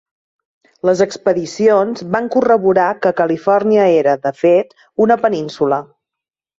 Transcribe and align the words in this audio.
Les 0.89 1.03
expedicions 1.05 2.03
van 2.17 2.31
corroborar 2.37 2.89
que 3.05 3.13
Califòrnia 3.23 3.87
era, 4.01 4.19
de 4.27 4.35
fet, 4.43 4.77
una 5.09 5.23
península. 5.29 5.85